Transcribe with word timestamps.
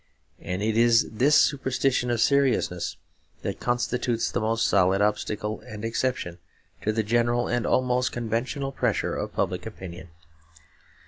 And 0.39 0.63
it 0.63 0.75
is 0.77 1.07
this 1.11 1.35
superstition 1.35 2.09
of 2.09 2.19
seriousness 2.19 2.97
that 3.43 3.59
constitutes 3.59 4.31
the 4.31 4.41
most 4.41 4.65
solid 4.67 4.99
obstacle 4.99 5.59
and 5.67 5.85
exception 5.85 6.39
to 6.81 6.91
the 6.91 7.03
general 7.03 7.47
and 7.47 7.67
almost 7.67 8.11
conventional 8.11 8.71
pressure 8.71 9.13
of 9.15 9.31
public 9.35 9.63
opinion. 9.67 10.07